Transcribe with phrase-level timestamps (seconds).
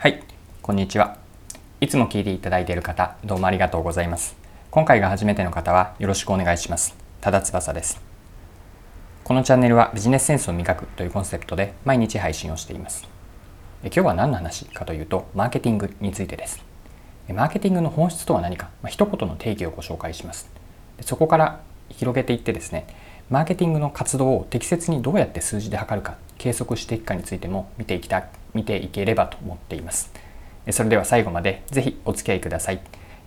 [0.00, 0.22] はい、
[0.62, 1.16] こんにちは。
[1.80, 4.36] いつも聞いていただいている方、どうもありがとうございます。
[4.70, 6.94] 今回が初めての方はよろしくお願いします。
[7.20, 8.00] ただ翼です。
[9.24, 13.08] このチャンネルはビジネスセンスを磨くというコンセプトで毎日配信をしています。
[13.82, 16.62] 今日は何の話かというと、マーケティングについてです。
[17.34, 20.48] マーケティングの本質とは何か、まあ、一言の定義をご紹介します。
[21.00, 22.86] そこから広げていってですね、
[23.30, 30.12] マーケティングの活動を適切にどうやって数字で測るか、計測していくかについても見ていきたい見ていければと思っています。
[30.70, 32.80] それでは最後までぜひお付き合いください。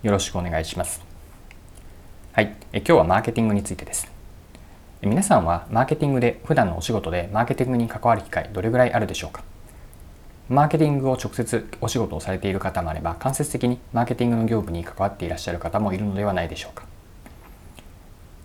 [0.04, 1.02] よろしくお願いします。
[2.34, 4.12] はい、え今日はマーケティングについてです。
[5.02, 9.44] 皆さんはマーケティングで普段のお仕事でマーケティングに関わる機会どれぐらいあるでしょうか？
[10.48, 16.84] マーケティングを直接お仕事をされている方もあれば間接的にマーケティングの業務に関わっていらっしゃる方もいるのではないでしょうか？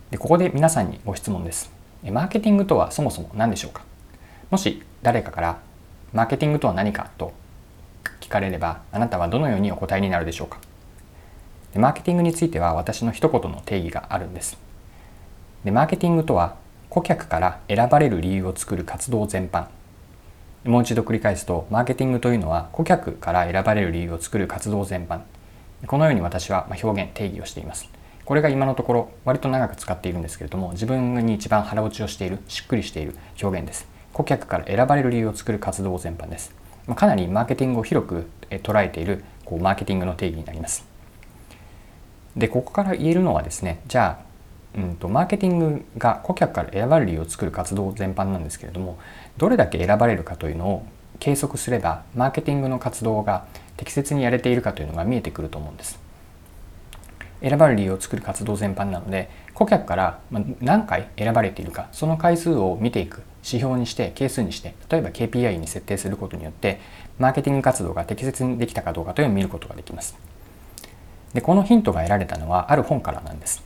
[0.09, 1.71] でここで皆さんにご質問です
[2.03, 3.83] マーケティングとはそもそも何でしょうか？
[4.49, 5.59] もし誰かから
[6.13, 7.33] マーケティングとは何かと
[8.21, 10.59] 聞かれればあなたはどのようにお答えになるでしょうか。
[11.73, 14.57] でマーケティングについては私の一言の定義があるんです。
[15.63, 16.55] でマーケティングとは
[16.89, 19.67] 顧客から選ばれる理由を作る活動全般。
[20.63, 25.21] もう一度繰り返すとマーケティングというのは顧客から選ばれる理由を作る活動全般。
[25.85, 27.89] このように私は表現定義をしています。
[28.25, 33.96] これが今のところ割と長く使っているんですけれども自分に一番腹落ちをしているしっくりしている表現です。
[34.17, 36.51] 顧客から選ばれる理由を作る活動全般です。
[36.87, 40.87] まかなりマーケティングを広く捉えているこうマーケティングの定義になります。
[42.35, 44.27] でここから言えるのはですねじゃあ
[44.75, 48.97] うんと、マーケティングが顧客から選ばれる理由を作る活動全般なんですけれども
[49.37, 50.85] どれだけ選ばれるかというのを
[51.19, 56.06] 計測すればマーケティングの活動が適切にやれているかというのが見えてくると思うんです。
[57.41, 60.19] 選ばれる理由を作る活動全般なので顧客から
[60.59, 66.79] 何回選ばれているかその回数を見ていく指標にして係数にして例えば KPI に設定することによって
[67.19, 70.17] マーケティング活動が適切にできたかどうかというのを見ることができます。
[71.33, 73.63] でこのヒントが得られたのはある本からなんです。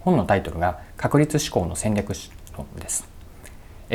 [0.00, 2.12] 本のタイトルが確率思考の戦略
[2.56, 3.08] 論です。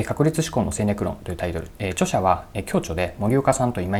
[0.05, 1.69] 確率思考の戦略論というタイトル。
[1.91, 3.99] 著者は共著で森岡さんと今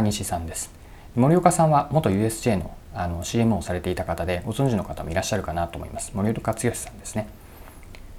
[0.00, 0.81] 西さんです。
[1.14, 6.12] 森岡さんは元 USJ のあの CM をされていた方でご存知の方もいらっしゃるかなと思います。
[6.14, 7.26] 森岡剛さんですね。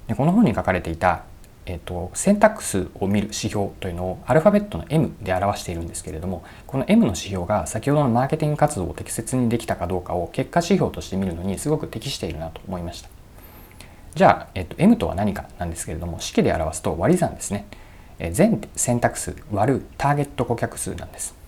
[0.08, 1.24] でこの本に書かれていた、
[1.66, 13.08] えっと、選択数を見る指標というのをアルファベットの M で表しているんですけれどもこの M の指標が先ほどのマーケティング活動を適切にできたかどうかを結果指標として見るのにすごく適しているなと思いました。
[14.14, 17.66] じゃあ、えっと、M とは何かなんですけれども式で表すと割り算ですね。
[18.32, 21.43] 全選択数割るターゲット顧客数なんです。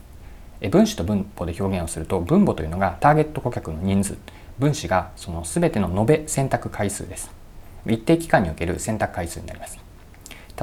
[0.71, 4.19] 分子と分母で表現をすると分母というのがターゲット顧客の人数。
[4.59, 7.31] 分子がその全ての延べ選択回数です。
[7.87, 9.79] 一定期間における選択回数になります。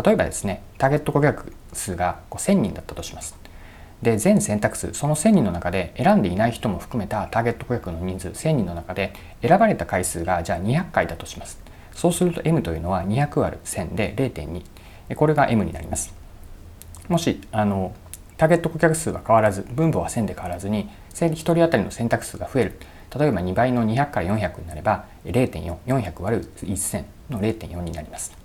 [0.03, 3.37] 例えばですねターゲット顧客数が1000人だったとします。
[4.01, 11.59] で全選択数その1000人の中で選んでいない人も含めたターゲット顧客の人数1000人の中で選ばれた回数がじゃあ200回だとします。
[11.93, 16.13] そうすると M というのは200割る1000で0.2これが M になります。
[17.07, 17.93] もしあの
[18.37, 22.79] ターゲット顧客数は変わらず分母は1000で変わらずに1人当たりの選択数が増える。
[23.17, 28.35] 例えば2倍の200から400になれば0.4400割る1000の0.4になります。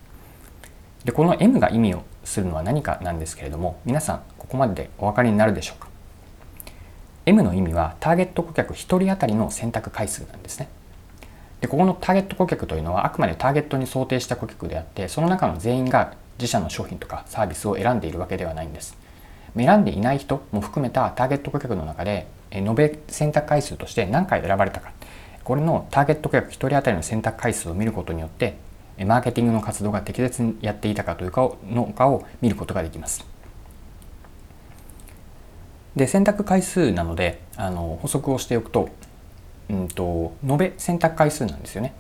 [1.04, 5.88] でこの M が意味をするのは何かなんですけれども皆さんここまででお分かりになるでしょうか
[7.25, 10.69] ？M の意味はターゲット顧客1人当たりの選択回数なんですね。
[11.60, 18.97] でここのターゲット顧客というのはあくまでターゲットに想定した顧客であってその中の全員が自社の商品とかサービスを選んでいるわけではないんです。
[19.56, 24.92] 選んでいない人も含めたターゲット顧客の中で延べ選択回数として何回選ばれたか。
[25.44, 28.56] これのターゲット顧客1人当たりの選択回数を見ることによって
[29.06, 33.25] マーケティングの活動が適切にやっていたかというかのかを見ることができます。
[35.97, 38.88] で選択回数なのであの補足をしておくと,、
[39.69, 41.94] うんと、延べ選択回数なんですよね。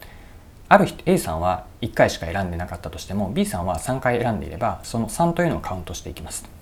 [0.68, 6.57] ある人 A さんは1回しか選んでなかったとしても B さんは3回選んでいればその3というのをカウントしていきます。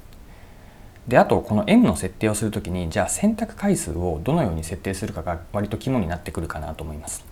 [1.09, 7.25] であとこの M の設定をするときにじゃあ選択回数をどのように設定するかが割と肝になってくるかなと思います。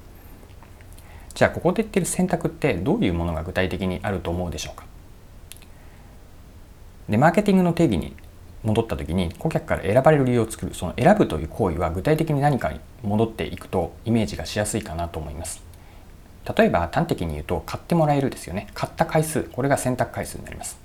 [1.34, 4.84] じゃあここで言ってる選択ってどういうものが具体的にあると思うでしょうか？
[7.08, 8.14] でマーケティングの定義に
[8.62, 15.62] 戻った時に顧客から選ばれる理由を作るその選ぶという行為は具体的に何かに戻っていくとイメージがしやすいかなと思います。
[16.56, 18.68] 例えば端的に言うと買ってもらえるですよね。
[18.72, 20.78] 買った回数これが選択回数になります。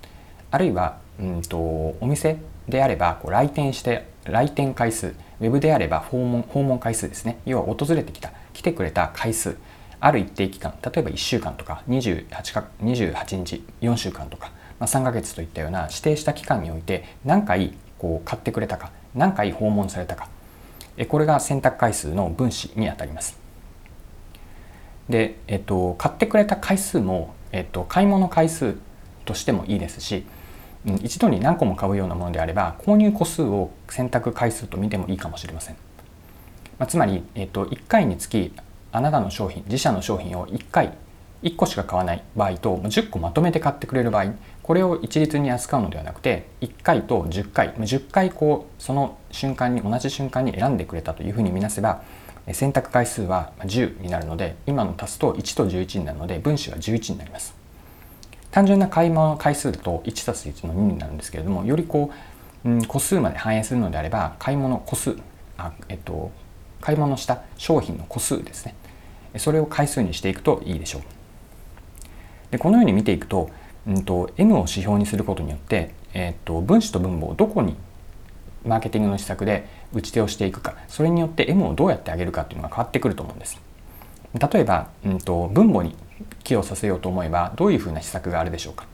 [0.50, 2.38] あるいはうんとお店
[2.70, 7.40] であればこう来店して来店回数ウェブであれば訪問訪問回数ですね。
[7.46, 9.58] 要は訪れてきた来てくれた回数
[10.00, 20.30] ある一定期間例えば1週間とか 28, か28日4週間とか、まあ、3ヶ月といったような指定した期間において何回こう買ってくれたか何回訪問されたか。
[21.08, 23.38] これが選択回数の分子にあたります。
[25.08, 28.76] で、えっと、買ってくれた回数も、えっと、買い物回数
[29.26, 30.26] としてもいいですし
[31.02, 35.76] 一度に何個も買うようなものであれば購入個数を選択回数と見てもいいかもしれません、
[36.78, 38.54] まあ、つまり、えっと、1回につき
[38.92, 40.94] あなたの商品自社の商品を1回
[41.44, 44.34] 1個しか買わない場合と10個まとめて買ってくれる場合
[44.64, 52.04] これを一律に扱うのではなくて1回と10回10回こうその瞬間に同じ瞬間に選んでくれたというふうに見なせば
[52.54, 57.59] 選択回数は10になるので今の足すと1と11になるので分子は11になります。
[58.52, 62.12] 単純な買い物回数だと1たす1の2になるんですけれどもよりこ
[62.66, 65.16] う、うん、個数まで反映するのであれば買い物個数
[65.60, 66.32] あ、えっと、
[66.82, 68.76] 買い物した商品の個数ですね。
[69.38, 71.02] それを回数にしていくといいでしょう。
[72.52, 73.50] でこのように見ていくと,、
[73.86, 77.76] うんと、M を指標にすることによって、えーと、分子と分母をどこに
[78.66, 83.60] マーケティングの施策で打ち手をしていくかそれによって M をどうやって上げるかっていうのが変わってくると思うんです。
[84.34, 85.96] 例えば、うんと、分母に
[86.44, 88.86] 寄与させようと思えばどういうふうな施策があるでしょうか？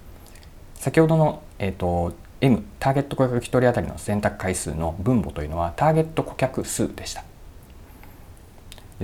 [0.75, 7.23] 先ほどの、えーと、M ターゲット顧客1人当たりの選択回数の分母というのはターゲット顧客数でした。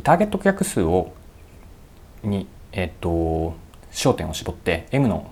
[0.04, 1.14] ターゲット顧客数を
[2.24, 3.56] に、え、ー、と
[3.92, 5.32] 焦点を絞って M の、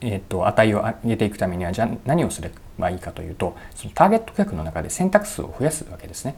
[0.00, 6.34] えーと、値を上げていくためにはじゃあ何をすればいいかというとそのターゲット顧客の中で選択数を増やすわけですね。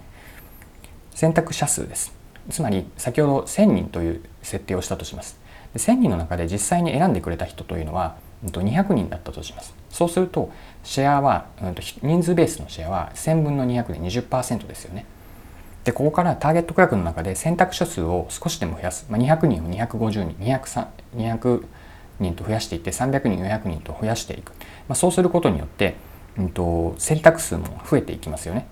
[1.14, 2.17] 選択者数です。
[2.50, 5.38] つまり先ほど1000人という設定をしたとします。
[5.76, 9.74] 1000人の中で実際に選んでくれた人というのは200人だったとします。
[9.90, 10.50] そうすると
[10.82, 11.46] シェアは
[12.02, 15.04] 人数ベースのシェアは1000分の200で20%ですよね。
[15.84, 20.86] でここからターゲット顧客の中で選択者数を少しでも増やす、まあ、200人を250人200
[21.16, 21.64] 200
[22.20, 24.52] 人と増やしていって300人400人と増やしていく、
[24.88, 25.94] まあ、そうすることによって、
[26.36, 28.66] うんと、選択数も増えていきますよね。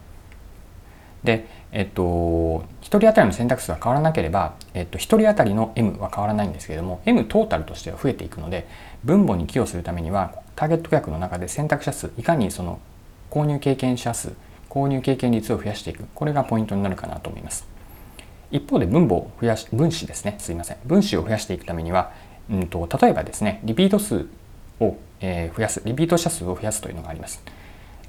[1.24, 8.66] で、えっと、1人当たりの選択数は変わらなければ、えっと、1人当たりの M は変わらないんですけれども M トータルとしては増えていくので
[9.04, 12.80] 分母に寄与するためにはターゲット客の中で選択者数いかにその
[13.30, 14.32] 購入経験者数
[14.70, 17.66] 購入経験率を増やしていくこれがポイントになるかなと思います。
[18.52, 20.76] 一方で分母を増やし分子ですねすいません。
[20.84, 22.12] 分子を増やしていくためには、
[22.50, 24.26] うんと、例えばですねリピート数
[24.80, 27.42] を、えー、増やすリピート者数を増やすというのがあります。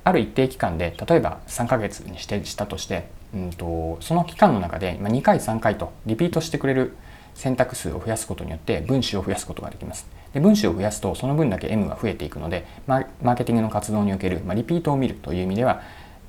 [0.04, 6.96] ある一定期間で例えば3ヶ月にしてしたとして、うんと、その期間の中で2回3回とリピートしてくれる
[7.34, 10.08] 選択数を増やすことによって分子を増やすことができます。
[10.34, 15.82] で分子を増やすとその分だけ M が増えていくのでマーケティングの活動における、まあ、リピートを見るという意味では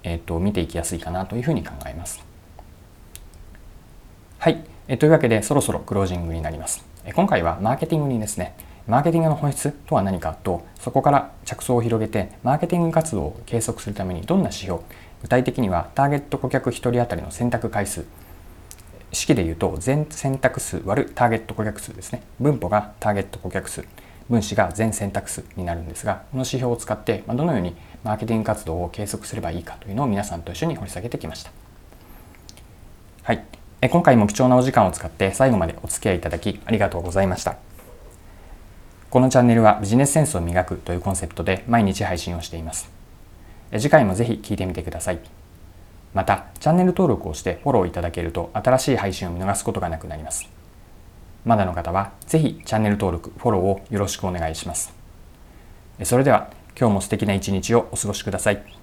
[0.02, 2.24] えーと、見ていきやすいかなというふうに考えます。
[4.38, 6.84] はい、えー、というわけでそろそろクロージングになります。
[7.04, 8.54] え今回はマーケティングにですね
[8.88, 14.80] マーケティングの本質とは何かとそこから着想を広げてマーケティング活動を計測するためにどんな指標
[15.20, 18.06] 具体的にはターゲット顧客1人当たりの選択回数
[19.12, 23.84] 式で言うと全選択数割るターゲット顧客数ですね分母がターゲット顧客数
[24.30, 31.50] 分子が全選択数になるんですがこの指標を使ってどのようにマーケティング活動を計測すればいいかというのを皆さんと一緒に掘り下げてきました。
[33.22, 33.44] はい、
[33.90, 37.67] 今回も貴重なお時間を使って最後までお付き合いいただきありがとうございました。
[39.10, 42.90] このチャンネルはビジネスセンスを磨くというコンセプトで毎日配信をしています。
[43.72, 45.20] 次回もぜひ聴いてみてください。
[46.12, 50.48] また、チャンネル登録をしてフォローいただけると新しい配信を見逃すことがなくなります。
[51.46, 54.92] まだの方はぜひチャンネル登録、フォローをよろしくお願いします。
[56.02, 58.77] それでは今日も素敵な一日をお過ごしください。